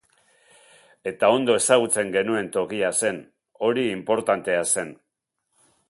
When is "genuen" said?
2.15-2.49